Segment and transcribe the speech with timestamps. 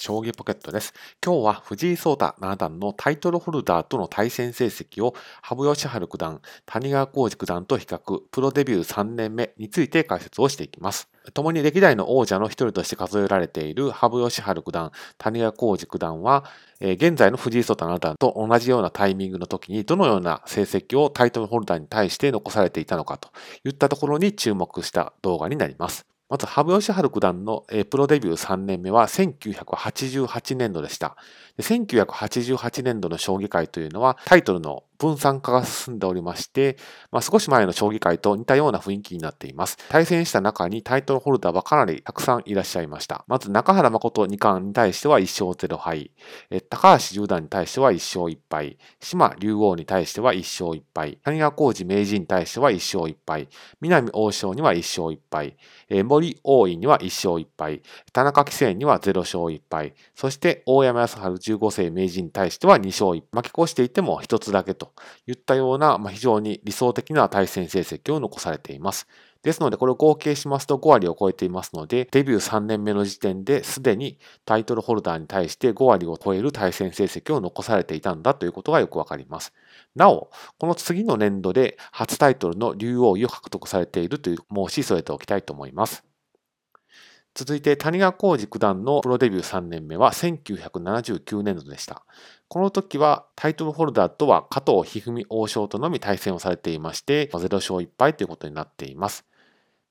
[0.00, 0.94] 将棋ポケットです。
[1.22, 11.10] 今日は藤井聡太七段のタイトルホルダーとの対戦成績を羽生善治九段、谷川浩司九段と比較、プロデビュー3年目について解説をしていきます。
[11.34, 16.44] 共に歴代の王者の一人として数えられている羽生善治九段、谷川浩司九段は、
[16.80, 23.28] え現在の藤井聡太七段と同じようなタイミングの時にどのような成績をタイトルホルダーに対して残されていたのかと
[23.64, 26.09] いったところに注目した動画になります。
[26.30, 31.16] まず、羽生善治九段のプロデビュー3年目は1988年度でした。
[31.58, 36.76] 1988年度の将棋界というのはタイトルの分散化が進んでおりまして、
[37.10, 39.78] まあ、少し前の将棋界と似たような雰囲気になっています。
[39.88, 43.24] 対戦した中にタイトルホルダーはかなりたくさんいらっしゃいました。
[43.26, 46.10] まず中原誠二冠に対しては1勝0敗、
[46.68, 53.48] 高橋十段に対しては1勝1敗、島竜王に対しては1勝1敗、谷川浩二名人に対しては1勝1敗、
[53.80, 55.56] 南王将には1勝1敗、
[56.04, 64.89] 森王位には1勝1敗、田中棋聖には0勝1敗、そして大山康晴15世名人に対しては2勝1敗、負け越していても1つだけと。
[65.26, 69.06] いったような、まあ、非常に理想的な対戦成績を残されています。
[69.42, 79.54] ですので、これを合計しますと5割を超えていますので、デビュー3年目の時点ですでにタイトルホルダーに対して5割を超える対戦成績を残されていたんだということがよくわかります。
[79.94, 86.09] なお、この次の年度で初タイトルの竜王位を獲得されているという申し添えておきたいと思います。
[87.40, 92.04] 続いて谷川浩司九段のプロデビュー3年目は1979年度でした。
[92.48, 99.24] この時はタイトルホルダーとは加藤一二三王将とのみ対戦をされていまして、0勝1敗ということになっています。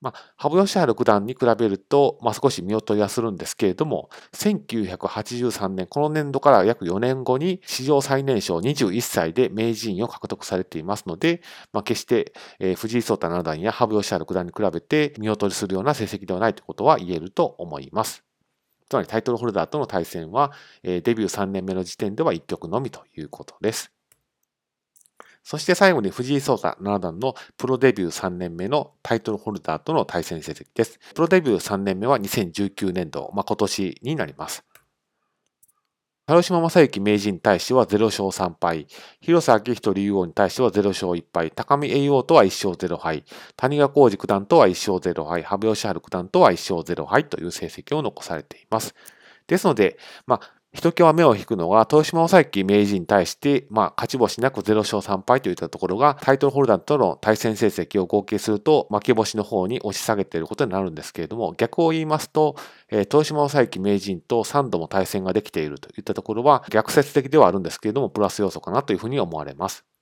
[0.00, 11.40] まあ、羽生善治九段に比べると、まあ、少し見劣りはするんですけれども、1983年、この年度から約4年後に史上最年少21歳で名人を獲得されていますので、
[11.72, 18.24] まあ、決して、えー、藤井聡太七段や羽生善治九段に比べて見劣りするような成績ではないということは言えると思います。
[18.88, 20.52] つまりタイトルホルダーとの対戦は、
[20.82, 23.95] えー、デビュー3年目の時点では1局のみということです。
[25.46, 30.98] そして最後に藤井聡太七段のプロデビュー3年目のタイトルホルダーとの対戦成績です。
[31.14, 34.64] プロデビュー3年目は2019年度、まあ、今年になります。
[36.26, 38.88] 広島正幸名人に対しては0勝3敗、
[39.20, 43.24] 広瀬明人竜王に対しては0勝1敗、高見栄王とは1勝0敗、
[43.56, 48.96] 谷川浩二九段とは1勝0敗、羽生善治九段とは1勝0敗という成績を残されています。
[49.46, 49.96] ですので、
[50.26, 62.56] まあ、ひときわ目を引くのは、豊島正幸名人に対して、まあ、勝ち星なく0勝3敗といったところが、タイトルホルダーとの対戦成績を合計すると、負け星の方に押し下げていることになるんですけれども、逆を言いますと、
[62.90, 69.95] えー、豊島正幸名人と3度も対戦ができているといったところは、逆説的ではあるんですけれども、プラス要素かなというふうに思われます。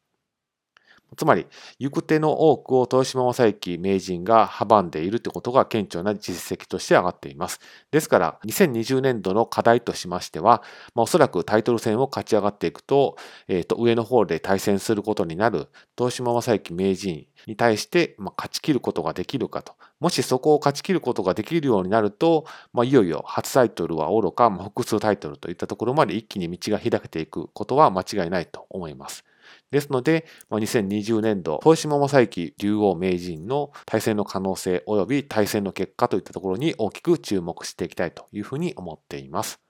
[1.17, 1.47] つまり、
[1.79, 7.61] 行く手の多くを豊島正幸名人が阻んでいるということが顕著な実績として上がっています。
[7.91, 10.63] ですから、2020年度の課題としましては、
[10.95, 13.17] まあ、おそらくタイトル戦を勝ち上がっていくと、
[13.49, 19.75] えー、と上の方で対戦することになる豊島正幸名人に対して、まあ、勝ち切ることができるかと。
[20.01, 29.25] もしそこを勝ち切ることができるようになると、まあ、いよいよ初タイトルはおろか、まあ、複数タイトルといったところまで一気に道が開けていくことは間違いないと思います。
[29.71, 39.61] ですので、2020年度、豊島正幸竜王名人の対戦の可能性及び対戦の結果といったところに大きく注目していきたいというふうに思っています。